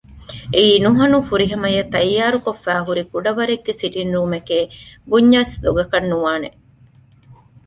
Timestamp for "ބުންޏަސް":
5.09-5.55